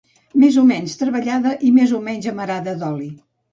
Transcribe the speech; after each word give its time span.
més 0.43 0.55
o 0.61 0.63
menys 0.69 0.95
treballada 1.01 1.53
i 1.69 1.71
més 1.77 1.95
o 1.99 2.01
menys 2.09 2.33
amarada 2.35 2.77
d'oli 2.83 3.15